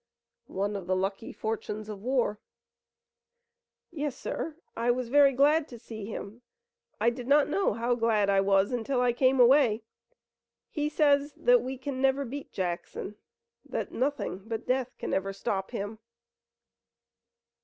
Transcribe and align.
"One 0.47 0.75
of 0.75 0.87
the 0.87 0.95
lucky 0.95 1.31
fortunes 1.31 1.87
of 1.87 2.01
war." 2.01 2.39
"Yes, 3.91 4.17
sir, 4.17 4.55
I 4.75 4.89
was 4.89 5.09
very 5.09 5.31
glad 5.31 5.67
to 5.67 5.77
see 5.77 6.05
him. 6.07 6.41
I 6.99 7.11
did 7.11 7.27
not 7.27 7.47
know 7.47 7.73
how 7.73 7.93
glad 7.93 8.27
I 8.27 8.41
was 8.41 8.71
until 8.71 8.99
I 8.99 9.13
came 9.13 9.39
away. 9.39 9.83
He 10.71 10.89
says 10.89 11.33
that 11.37 11.61
we 11.61 11.77
can 11.77 12.01
never 12.01 12.25
beat 12.25 12.51
Jackson, 12.51 13.15
that 13.63 13.91
nothing 13.91 14.39
but 14.43 14.65
death 14.65 14.97
can 14.97 15.13
ever 15.13 15.33
stop 15.33 15.69
him." 15.69 15.99